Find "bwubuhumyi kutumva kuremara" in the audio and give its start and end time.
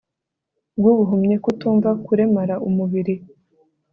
0.77-2.55